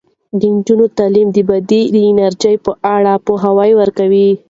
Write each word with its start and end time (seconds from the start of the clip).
د 0.39 0.41
نجونو 0.53 0.85
تعلیم 0.97 1.27
د 1.33 1.37
باد 1.49 1.71
د 1.95 1.97
انرژۍ 2.09 2.55
په 2.65 2.71
اړه 2.95 3.13
پوهه 3.25 3.51
ورکوي. 3.79 4.29